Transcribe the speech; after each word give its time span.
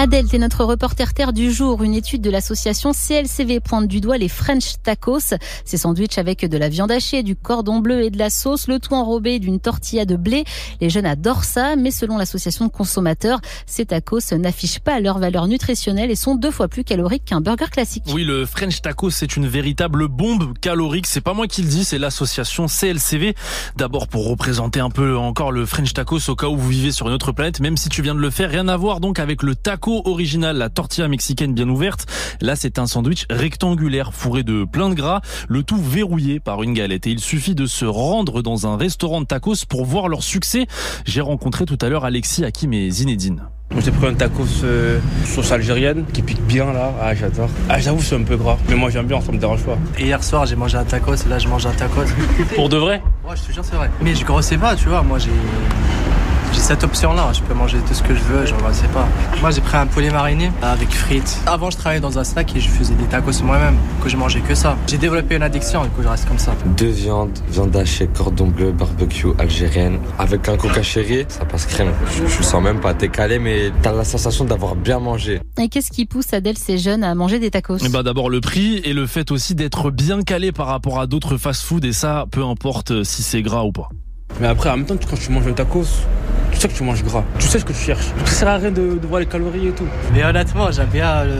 Adèle, 0.00 0.28
t'es 0.28 0.38
notre 0.38 0.64
reporter 0.64 1.12
terre 1.12 1.34
du 1.34 1.52
jour. 1.52 1.82
Une 1.82 1.92
étude 1.92 2.22
de 2.22 2.30
l'association 2.30 2.92
CLCV 2.92 3.60
pointe 3.60 3.86
du 3.86 4.00
doigt 4.00 4.16
les 4.16 4.30
French 4.30 4.76
tacos. 4.82 5.34
Ces 5.66 5.76
sandwichs 5.76 6.16
avec 6.16 6.42
de 6.42 6.56
la 6.56 6.70
viande 6.70 6.90
hachée, 6.90 7.22
du 7.22 7.36
cordon 7.36 7.80
bleu 7.80 8.04
et 8.04 8.08
de 8.08 8.16
la 8.16 8.30
sauce, 8.30 8.66
le 8.66 8.78
tout 8.78 8.94
enrobé 8.94 9.38
d'une 9.40 9.60
tortilla 9.60 10.06
de 10.06 10.16
blé. 10.16 10.44
Les 10.80 10.88
jeunes 10.88 11.04
adorent 11.04 11.44
ça, 11.44 11.76
mais 11.76 11.90
selon 11.90 12.16
l'association 12.16 12.64
de 12.64 12.70
consommateurs, 12.70 13.42
ces 13.66 13.84
tacos 13.84 14.20
n'affichent 14.38 14.78
pas 14.78 15.00
leur 15.00 15.18
valeur 15.18 15.48
nutritionnelle 15.48 16.10
et 16.10 16.16
sont 16.16 16.34
deux 16.34 16.50
fois 16.50 16.68
plus 16.68 16.82
caloriques 16.82 17.26
qu'un 17.26 17.42
burger 17.42 17.68
classique. 17.70 18.04
Oui, 18.10 18.24
le 18.24 18.46
French 18.46 18.80
tacos, 18.80 19.10
c'est 19.10 19.36
une 19.36 19.48
véritable 19.48 20.08
bombe 20.08 20.56
calorique. 20.60 21.08
C'est 21.08 21.20
pas 21.20 21.34
moi 21.34 21.46
qui 21.46 21.60
le 21.60 21.68
dis, 21.68 21.84
c'est 21.84 21.98
l'association 21.98 22.68
CLCV. 22.68 23.34
D'abord 23.76 24.08
pour 24.08 24.26
représenter 24.26 24.80
un 24.80 24.88
peu 24.88 25.18
encore 25.18 25.52
le 25.52 25.66
French 25.66 25.92
tacos 25.92 26.30
au 26.30 26.36
cas 26.36 26.46
où 26.46 26.56
vous 26.56 26.70
vivez 26.70 26.90
sur 26.90 27.06
une 27.06 27.12
autre 27.12 27.32
planète, 27.32 27.60
même 27.60 27.76
si 27.76 27.90
tu 27.90 28.00
viens 28.00 28.14
de 28.14 28.20
le 28.20 28.30
faire. 28.30 28.48
Rien 28.48 28.66
à 28.68 28.78
voir 28.78 29.00
donc 29.00 29.18
avec 29.18 29.42
le 29.42 29.54
taco 29.54 29.89
original, 30.04 30.56
la 30.56 30.68
tortilla 30.68 31.08
mexicaine 31.08 31.54
bien 31.54 31.68
ouverte. 31.68 32.06
Là, 32.40 32.56
c'est 32.56 32.78
un 32.78 32.86
sandwich 32.86 33.26
rectangulaire 33.30 34.12
fourré 34.14 34.42
de 34.42 34.64
plein 34.64 34.88
de 34.88 34.94
gras, 34.94 35.20
le 35.48 35.62
tout 35.62 35.80
verrouillé 35.80 36.40
par 36.40 36.62
une 36.62 36.72
galette. 36.72 37.06
Et 37.06 37.10
il 37.10 37.20
suffit 37.20 37.54
de 37.54 37.66
se 37.66 37.84
rendre 37.84 38.42
dans 38.42 38.66
un 38.66 38.76
restaurant 38.76 39.20
de 39.20 39.26
tacos 39.26 39.64
pour 39.68 39.84
voir 39.84 40.08
leur 40.08 40.22
succès. 40.22 40.66
J'ai 41.04 41.20
rencontré 41.20 41.64
tout 41.64 41.78
à 41.80 41.88
l'heure 41.88 42.04
Alexis, 42.04 42.44
Hakim 42.44 42.72
et 42.72 42.90
Zinedine. 42.90 43.42
J'ai 43.78 43.92
pris 43.92 44.08
un 44.08 44.14
tacos 44.14 44.64
euh, 44.64 44.98
sauce 45.24 45.52
algérienne 45.52 46.04
qui 46.12 46.22
pique 46.22 46.42
bien 46.42 46.72
là. 46.72 46.92
Ah, 47.00 47.14
j'adore. 47.14 47.48
Ah, 47.68 47.78
j'avoue, 47.78 48.02
c'est 48.02 48.16
un 48.16 48.24
peu 48.24 48.36
gras. 48.36 48.58
Mais 48.68 48.74
moi, 48.74 48.90
j'aime 48.90 49.06
bien, 49.06 49.20
ça 49.20 49.30
me 49.30 49.38
dérange 49.38 49.62
pas. 49.62 49.78
Et 49.96 50.06
hier 50.06 50.24
soir, 50.24 50.44
j'ai 50.46 50.56
mangé 50.56 50.76
un 50.76 50.84
tacos 50.84 51.14
et 51.14 51.28
là, 51.28 51.38
je 51.38 51.46
mange 51.46 51.66
un 51.66 51.72
tacos. 51.72 52.02
Pour 52.56 52.68
de 52.68 52.76
vrai? 52.76 53.00
Ouais, 53.28 53.36
je 53.36 53.42
te 53.42 53.52
jure, 53.52 53.64
c'est 53.64 53.76
vrai. 53.76 53.88
Mais 54.02 54.16
je 54.16 54.24
grossais 54.24 54.58
pas, 54.58 54.74
tu 54.74 54.88
vois. 54.88 55.02
Moi, 55.02 55.18
j'ai. 55.18 55.30
J'ai 56.52 56.60
cette 56.60 56.84
option-là, 56.84 57.32
je 57.32 57.40
peux 57.42 57.54
manger 57.54 57.78
tout 57.86 57.94
ce 57.94 58.02
que 58.02 58.14
je 58.14 58.22
veux, 58.22 58.44
je 58.46 58.54
ne 58.54 58.72
sais 58.72 58.88
pas. 58.88 59.06
Moi 59.40 59.50
j'ai 59.50 59.60
pris 59.60 59.76
un 59.76 59.86
poulet 59.86 60.10
mariné 60.10 60.50
avec 60.62 60.90
frites. 60.92 61.38
Avant 61.46 61.70
je 61.70 61.76
travaillais 61.76 62.00
dans 62.00 62.18
un 62.18 62.24
snack 62.24 62.54
et 62.56 62.60
je 62.60 62.68
faisais 62.68 62.94
des 62.94 63.04
tacos 63.04 63.42
moi-même, 63.42 63.76
que 64.02 64.08
je 64.08 64.16
mangeais 64.16 64.40
que 64.40 64.54
ça. 64.54 64.76
J'ai 64.86 64.98
développé 64.98 65.36
une 65.36 65.42
addiction, 65.42 65.82
du 65.84 65.90
coup 65.90 66.02
je 66.02 66.08
reste 66.08 66.26
comme 66.26 66.38
ça. 66.38 66.52
Deux 66.76 66.88
viandes, 66.90 67.38
viande 67.48 67.74
hachée, 67.76 68.08
cordon 68.08 68.48
bleu, 68.48 68.72
barbecue 68.72 69.28
algérienne, 69.38 69.98
avec 70.18 70.48
un 70.48 70.56
coca 70.56 70.82
chéri, 70.82 71.24
ça 71.28 71.44
passe 71.44 71.66
crème. 71.66 71.92
Je, 72.16 72.26
je 72.26 72.42
sens 72.42 72.62
même 72.62 72.80
pas, 72.80 72.94
t'es 72.94 73.08
calé 73.08 73.38
mais 73.38 73.70
t'as 73.82 73.92
la 73.92 74.04
sensation 74.04 74.44
d'avoir 74.44 74.74
bien 74.74 74.98
mangé. 74.98 75.40
Et 75.58 75.68
qu'est-ce 75.68 75.90
qui 75.90 76.06
pousse 76.06 76.32
Adèle 76.32 76.58
ces 76.58 76.78
jeunes 76.78 77.04
à 77.04 77.14
manger 77.14 77.38
des 77.38 77.50
tacos 77.50 77.78
Eh 77.84 77.88
ben 77.88 78.02
d'abord 78.02 78.30
le 78.30 78.40
prix 78.40 78.76
et 78.84 78.92
le 78.92 79.06
fait 79.06 79.30
aussi 79.30 79.54
d'être 79.54 79.90
bien 79.90 80.22
calé 80.22 80.52
par 80.52 80.66
rapport 80.66 81.00
à 81.00 81.06
d'autres 81.06 81.36
fast-food 81.36 81.84
et 81.84 81.92
ça, 81.92 82.26
peu 82.30 82.44
importe 82.44 83.04
si 83.04 83.22
c'est 83.22 83.42
gras 83.42 83.62
ou 83.64 83.72
pas. 83.72 83.88
Mais 84.40 84.46
après, 84.46 84.70
en 84.70 84.76
même 84.76 84.86
temps, 84.86 84.94
quand 85.08 85.18
tu 85.18 85.32
manges 85.32 85.46
un 85.48 85.52
tacos, 85.52 85.84
sais 86.60 86.68
que 86.68 86.74
tu 86.74 86.82
manges 86.82 87.02
gras. 87.04 87.24
Tu 87.38 87.46
sais 87.46 87.58
ce 87.58 87.64
que 87.64 87.72
tu 87.72 87.78
cherches. 87.80 88.06
Ça 88.26 88.32
sert 88.32 88.48
à 88.48 88.56
rien 88.56 88.70
de, 88.70 88.98
de 88.98 89.06
voir 89.06 89.20
les 89.20 89.26
calories 89.26 89.68
et 89.68 89.72
tout. 89.72 89.86
Mais 90.12 90.24
honnêtement, 90.24 90.70
j'aime 90.70 90.88
bien 90.88 91.24
le, 91.24 91.32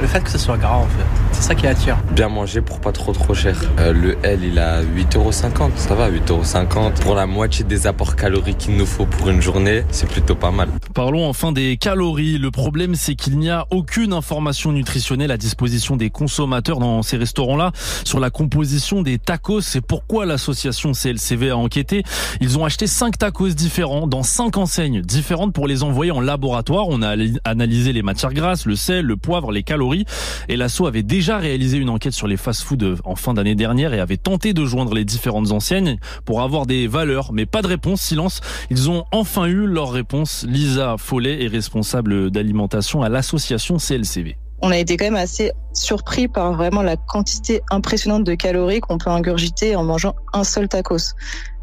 le 0.00 0.06
fait 0.06 0.22
que 0.22 0.30
ce 0.30 0.38
soit 0.38 0.56
gras 0.58 0.76
en 0.76 0.86
fait. 0.86 1.21
C'est 1.32 1.42
ça 1.42 1.54
qui 1.54 1.66
attire. 1.66 1.98
Bien 2.12 2.28
manger 2.28 2.60
pour 2.60 2.80
pas 2.80 2.92
trop 2.92 3.12
trop 3.12 3.34
cher. 3.34 3.58
Euh, 3.78 3.92
le 3.92 4.16
L, 4.22 4.40
il 4.44 4.58
a 4.58 4.82
8,50€. 4.82 5.70
Ça 5.76 5.94
va, 5.94 6.10
8,50€ 6.10 7.00
pour 7.00 7.14
la 7.14 7.26
moitié 7.26 7.64
des 7.64 7.86
apports 7.86 8.16
caloriques 8.16 8.58
qu'il 8.58 8.76
nous 8.76 8.86
faut 8.86 9.06
pour 9.06 9.28
une 9.28 9.40
journée. 9.40 9.84
C'est 9.90 10.08
plutôt 10.08 10.34
pas 10.34 10.50
mal. 10.50 10.68
Parlons 10.94 11.26
enfin 11.26 11.52
des 11.52 11.76
calories. 11.76 12.38
Le 12.38 12.50
problème, 12.50 12.94
c'est 12.94 13.14
qu'il 13.14 13.38
n'y 13.38 13.50
a 13.50 13.66
aucune 13.70 14.12
information 14.12 14.72
nutritionnelle 14.72 15.30
à 15.30 15.36
disposition 15.36 15.96
des 15.96 16.10
consommateurs 16.10 16.78
dans 16.78 17.02
ces 17.02 17.16
restaurants-là 17.16 17.72
sur 18.04 18.20
la 18.20 18.30
composition 18.30 19.02
des 19.02 19.18
tacos. 19.18 19.62
C'est 19.62 19.80
pourquoi 19.80 20.26
l'association 20.26 20.92
CLCV 20.92 21.50
a 21.50 21.56
enquêté. 21.56 22.02
Ils 22.40 22.58
ont 22.58 22.64
acheté 22.64 22.86
cinq 22.86 23.18
tacos 23.18 23.54
différents 23.54 24.06
dans 24.06 24.22
cinq 24.22 24.56
enseignes 24.56 25.00
différentes 25.00 25.52
pour 25.52 25.66
les 25.66 25.82
envoyer 25.82 26.12
en 26.12 26.20
laboratoire. 26.20 26.86
On 26.88 27.02
a 27.02 27.16
analysé 27.44 27.92
les 27.92 28.02
matières 28.02 28.32
grasses, 28.32 28.66
le 28.66 28.76
sel, 28.76 29.06
le 29.06 29.16
poivre, 29.16 29.50
les 29.50 29.62
calories. 29.62 30.04
Et 30.48 30.56
l'asso 30.56 30.82
avait 30.86 31.02
déjà 31.02 31.21
réalisé 31.30 31.78
une 31.78 31.90
enquête 31.90 32.12
sur 32.12 32.26
les 32.26 32.36
fast-foods 32.36 32.96
en 33.04 33.14
fin 33.14 33.34
d'année 33.34 33.54
dernière 33.54 33.94
et 33.94 34.00
avait 34.00 34.16
tenté 34.16 34.52
de 34.52 34.64
joindre 34.64 34.94
les 34.94 35.04
différentes 35.04 35.52
enseignes 35.52 35.98
pour 36.24 36.42
avoir 36.42 36.66
des 36.66 36.86
valeurs, 36.86 37.32
mais 37.32 37.46
pas 37.46 37.62
de 37.62 37.68
réponse. 37.68 38.02
Silence. 38.02 38.40
Ils 38.70 38.90
ont 38.90 39.04
enfin 39.12 39.46
eu 39.46 39.66
leur 39.66 39.92
réponse. 39.92 40.44
Lisa 40.48 40.96
Follet 40.98 41.44
est 41.44 41.48
responsable 41.48 42.30
d'alimentation 42.30 43.02
à 43.02 43.08
l'association 43.08 43.76
CLCV 43.78 44.36
on 44.62 44.70
a 44.70 44.78
été 44.78 44.96
quand 44.96 45.06
même 45.06 45.16
assez 45.16 45.50
surpris 45.72 46.28
par 46.28 46.52
vraiment 46.52 46.82
la 46.82 46.96
quantité 46.96 47.62
impressionnante 47.70 48.24
de 48.24 48.34
calories 48.34 48.80
qu'on 48.80 48.98
peut 48.98 49.10
ingurgiter 49.10 49.74
en 49.74 49.82
mangeant 49.82 50.14
un 50.32 50.44
seul 50.44 50.68
tacos. 50.68 51.14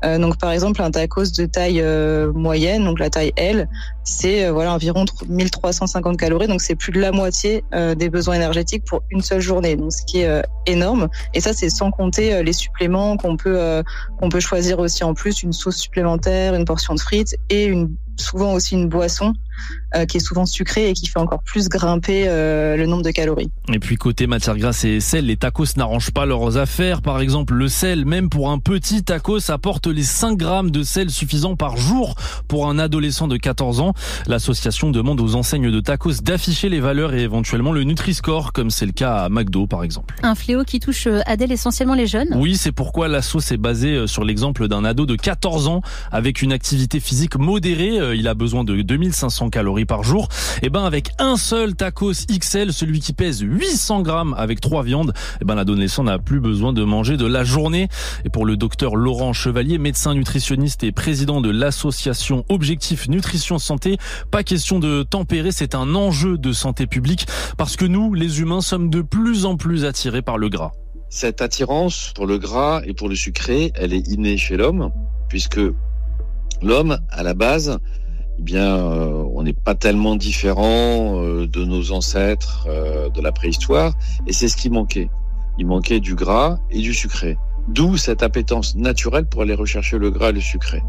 Euh, 0.03 0.17
donc 0.17 0.37
par 0.37 0.51
exemple 0.51 0.81
un 0.81 0.91
tacos 0.91 1.31
de 1.37 1.45
taille 1.45 1.81
euh, 1.81 2.31
moyenne, 2.33 2.85
donc 2.85 2.99
la 2.99 3.09
taille 3.09 3.31
L, 3.35 3.69
c'est 4.03 4.45
euh, 4.45 4.51
voilà 4.51 4.73
environ 4.73 5.05
1350 5.27 6.17
calories, 6.17 6.47
donc 6.47 6.61
c'est 6.61 6.75
plus 6.75 6.91
de 6.91 6.99
la 6.99 7.11
moitié 7.11 7.63
euh, 7.73 7.95
des 7.95 8.09
besoins 8.09 8.35
énergétiques 8.35 8.83
pour 8.85 9.03
une 9.11 9.21
seule 9.21 9.41
journée, 9.41 9.75
donc 9.75 9.93
ce 9.93 10.03
qui 10.05 10.21
est 10.21 10.27
euh, 10.27 10.41
énorme. 10.65 11.07
Et 11.33 11.39
ça 11.39 11.53
c'est 11.53 11.69
sans 11.69 11.91
compter 11.91 12.43
les 12.43 12.53
suppléments 12.53 13.17
qu'on 13.17 13.37
peut 13.37 13.83
qu'on 14.19 14.29
peut 14.29 14.39
choisir 14.39 14.79
aussi 14.79 15.03
en 15.03 15.13
plus, 15.13 15.43
une 15.43 15.53
sauce 15.53 15.77
supplémentaire, 15.77 16.55
une 16.55 16.65
portion 16.65 16.95
de 16.95 16.99
frites 16.99 17.35
et 17.49 17.65
une 17.65 17.95
souvent 18.17 18.53
aussi 18.53 18.75
une 18.75 18.89
boisson 18.89 19.33
euh, 19.95 20.05
qui 20.05 20.17
est 20.17 20.19
souvent 20.19 20.45
sucrée 20.45 20.89
et 20.89 20.93
qui 20.93 21.07
fait 21.07 21.19
encore 21.19 21.41
plus 21.41 21.67
grimper 21.67 22.25
euh, 22.27 22.77
le 22.77 22.85
nombre 22.85 23.03
de 23.03 23.09
calories. 23.09 23.49
Et 23.73 23.79
puis 23.79 23.95
côté 23.95 24.27
matière 24.27 24.55
grasse 24.55 24.83
et 24.83 24.99
sel, 24.99 25.25
les 25.25 25.37
tacos 25.37 25.65
n'arrangent 25.77 26.11
pas 26.11 26.27
leurs 26.27 26.57
affaires. 26.57 27.01
Par 27.01 27.19
exemple, 27.19 27.55
le 27.55 27.67
sel, 27.67 28.05
même 28.05 28.29
pour 28.29 28.51
un 28.51 28.59
petit 28.59 29.03
tacos, 29.03 29.49
apporte 29.49 29.87
les 29.87 30.03
5 30.03 30.37
grammes 30.37 30.69
de 30.69 30.83
sel 30.83 31.09
suffisant 31.09 31.55
par 31.55 31.77
jour 31.77 32.15
pour 32.47 32.69
un 32.69 32.77
adolescent 32.77 33.27
de 33.27 33.37
14 33.37 33.79
ans. 33.79 33.93
L'association 34.27 34.91
demande 34.91 35.19
aux 35.21 35.35
enseignes 35.35 35.71
de 35.71 35.79
tacos 35.79 36.21
d'afficher 36.21 36.69
les 36.69 36.79
valeurs 36.79 37.13
et 37.13 37.21
éventuellement 37.21 37.71
le 37.71 37.83
Nutri-Score, 37.83 38.53
comme 38.53 38.69
c'est 38.69 38.85
le 38.85 38.91
cas 38.91 39.23
à 39.23 39.29
McDo 39.29 39.65
par 39.65 39.83
exemple. 39.83 40.15
Un 40.21 40.35
fléau 40.35 40.63
qui 40.63 40.79
touche 40.79 41.07
euh, 41.07 41.21
Adèle 41.25 41.51
essentiellement 41.51 41.95
les 41.95 42.07
jeunes 42.07 42.29
Oui, 42.35 42.57
c'est 42.57 42.71
pourquoi 42.71 43.07
la 43.07 43.21
sauce 43.21 43.51
est 43.51 43.57
basée 43.57 44.05
sur 44.07 44.23
l'exemple 44.23 44.67
d'un 44.67 44.85
ado 44.85 45.05
de 45.07 45.15
14 45.15 45.67
ans 45.67 45.81
avec 46.11 46.41
une 46.43 46.53
activité 46.53 46.99
physique 46.99 47.37
modérée 47.37 48.15
il 48.15 48.27
a 48.27 48.33
besoin 48.33 48.63
de 48.63 48.81
2500 48.81 49.48
calories 49.49 49.85
par 49.85 50.03
jour. 50.03 50.27
Et 50.61 50.67
eh 50.67 50.69
ben 50.69 50.83
avec 50.83 51.11
un 51.19 51.37
seul 51.37 51.75
tacos 51.75 52.25
XL, 52.29 52.73
celui 52.73 52.99
qui 52.99 53.13
pèse 53.13 53.41
800 53.41 54.01
grammes 54.01 54.35
avec 54.37 54.61
trois 54.61 54.83
viandes, 54.83 55.13
et 55.15 55.37
eh 55.41 55.45
ben 55.45 55.55
l'adolescent 55.55 56.03
n'a 56.03 56.19
plus 56.19 56.39
besoin 56.39 56.73
de 56.73 56.83
manger 56.83 57.17
de 57.17 57.25
la 57.25 57.43
journée. 57.43 57.87
Et 58.25 58.29
pour 58.29 58.45
le 58.45 58.57
docteur 58.57 58.95
Laurent 58.95 59.33
Chevalier, 59.33 59.77
médecin 59.77 60.13
nutritionniste 60.13 60.83
et 60.83 60.91
président 60.91 61.41
de 61.41 61.49
l'association 61.49 62.45
Objectif 62.49 63.07
Nutrition 63.07 63.59
Santé, 63.59 63.97
pas 64.31 64.43
question 64.43 64.79
de 64.79 65.03
tempérer, 65.03 65.51
c'est 65.51 65.75
un 65.75 65.95
enjeu 65.95 66.37
de 66.37 66.51
santé 66.51 66.87
publique 66.87 67.27
parce 67.57 67.75
que 67.75 67.85
nous, 67.85 68.13
les 68.13 68.41
humains, 68.41 68.61
sommes 68.61 68.89
de 68.89 69.01
plus 69.01 69.45
en 69.45 69.55
plus 69.55 69.85
attirés 69.85 70.21
par 70.21 70.37
le 70.37 70.49
gras. 70.49 70.71
Cette 71.09 71.41
attirance 71.41 72.11
pour 72.15 72.27
le 72.27 72.37
gras 72.37 72.81
et 72.85 72.93
pour 72.93 73.09
le 73.09 73.15
sucré, 73.15 73.71
elle 73.75 73.93
est 73.93 74.07
innée 74.07 74.37
chez 74.37 74.57
l'homme, 74.57 74.91
puisque 75.27 75.59
l'homme, 76.61 76.99
à 77.09 77.23
la 77.23 77.33
base, 77.33 77.79
eh 78.39 78.41
bien, 78.41 78.77
euh, 78.77 79.25
on 79.33 79.43
n'est 79.43 79.51
pas 79.51 79.75
tellement 79.75 80.15
différent 80.15 81.21
euh, 81.21 81.45
de 81.45 81.65
nos 81.65 81.91
ancêtres 81.91 82.65
euh, 82.69 83.09
de 83.09 83.21
la 83.21 83.33
préhistoire, 83.33 83.95
et 84.27 84.33
c'est 84.33 84.47
ce 84.47 84.55
qui 84.55 84.69
manquait. 84.69 85.09
Il 85.57 85.65
manquait 85.65 85.99
du 85.99 86.15
gras 86.15 86.57
et 86.71 86.79
du 86.79 86.93
sucré. 86.93 87.37
D'où 87.67 87.97
cette 87.97 88.23
appétence 88.23 88.75
naturelle 88.75 89.25
pour 89.25 89.41
aller 89.41 89.55
rechercher 89.55 89.97
le 89.97 90.09
gras 90.09 90.29
et 90.29 90.31
le 90.31 90.39
sucré. 90.39 90.81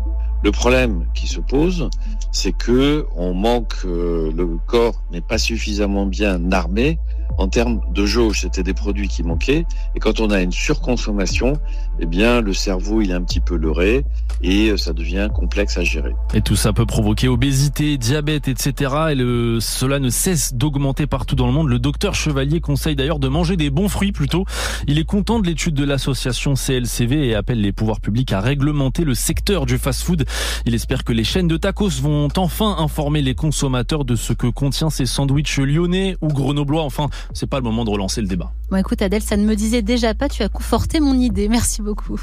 Le 0.44 0.52
problème 0.52 1.06
qui 1.12 1.26
se 1.26 1.40
pose, 1.40 1.90
c'est 2.30 2.52
que 2.52 3.06
on 3.16 3.34
manque, 3.34 3.82
le 3.84 4.58
corps 4.66 5.02
n'est 5.10 5.20
pas 5.20 5.36
suffisamment 5.36 6.06
bien 6.06 6.52
armé 6.52 7.00
en 7.38 7.48
termes 7.48 7.80
de 7.92 8.04
jauge, 8.06 8.41
c'était 8.42 8.62
des 8.62 8.74
produits 8.74 9.08
qui 9.08 9.22
manquaient. 9.22 9.64
Et 9.94 10.00
quand 10.00 10.20
on 10.20 10.30
a 10.30 10.41
une 10.41 10.52
surconsommation, 10.52 11.54
eh 12.00 12.06
bien, 12.06 12.41
le 12.41 12.52
cerveau, 12.52 13.00
il 13.00 13.10
est 13.10 13.14
un 13.14 13.22
petit 13.22 13.41
peu 13.41 13.56
leurré 13.56 14.04
et 14.42 14.76
ça 14.76 14.92
devient 14.92 15.28
complexe 15.34 15.76
à 15.76 15.84
gérer. 15.84 16.14
Et 16.34 16.41
tout 16.41 16.56
ça 16.56 16.72
peut 16.72 16.86
provoquer 16.86 17.28
obésité, 17.28 17.98
diabète, 17.98 18.48
etc. 18.48 18.94
Et 19.10 19.14
le, 19.14 19.59
cela 19.60 19.98
ne 19.98 20.09
cesse 20.09 20.54
d'augmenter 20.54 21.06
partout 21.06 21.36
dans 21.36 21.47
le 21.47 21.53
monde. 21.53 21.68
Le 21.68 21.78
docteur 21.78 22.15
Chevalier 22.15 22.60
conseille 22.60 22.97
d'ailleurs 22.97 23.18
de 23.18 23.28
manger 23.28 23.56
des 23.56 23.71
bons 23.71 23.88
fruits 23.88 24.12
plutôt. 24.12 24.44
Il 24.86 24.98
est 24.98 25.04
content 25.04 25.41
de 25.41 25.47
l'étude 25.47 25.74
de 25.74 25.84
l'association 25.84 26.54
CLCV 26.54 27.28
et 27.28 27.34
appelle 27.34 27.60
les 27.60 27.72
pouvoirs 27.72 28.00
publics 28.00 28.32
à 28.32 28.41
réglementer 28.41 29.04
le 29.04 29.15
secteur 29.15 29.66
du 29.66 29.78
fast-food. 29.78 30.24
Il 30.66 30.74
espère 30.74 31.04
que 31.04 31.12
les 31.12 31.24
chaînes 31.24 31.48
de 31.48 31.56
tacos 31.56 32.00
vont 32.00 32.28
enfin 32.36 32.77
informer 32.78 33.22
les 33.22 33.34
consommateurs 33.34 34.04
de 34.04 34.16
ce 34.16 34.32
que 34.32 34.47
contient 34.47 34.91
ces 34.91 35.06
sandwichs 35.06 35.59
lyonnais 35.59 36.16
ou 36.21 36.28
grenoblois. 36.28 36.82
Enfin, 36.82 37.09
c'est 37.32 37.48
pas 37.48 37.58
le 37.58 37.62
moment 37.64 37.84
de 37.84 37.90
relancer 37.90 38.20
le 38.20 38.26
débat. 38.26 38.52
Bon, 38.70 38.76
écoute, 38.76 39.02
Adèle, 39.02 39.22
ça 39.22 39.36
ne 39.36 39.44
me 39.44 39.56
disait 39.56 39.82
déjà 39.82 40.14
pas. 40.14 40.28
Tu 40.28 40.42
as 40.42 40.48
conforté 40.48 41.00
mon 41.00 41.14
idée. 41.14 41.48
Merci 41.48 41.82
beaucoup. 41.82 42.20